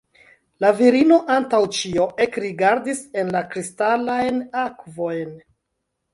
[0.63, 5.39] La virino antaŭ ĉio ekrigardis en la kristalajn akvojn.